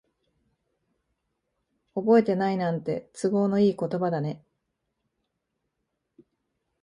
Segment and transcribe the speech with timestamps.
[1.93, 4.43] 覚えてないなんて、都合のいい言葉だね。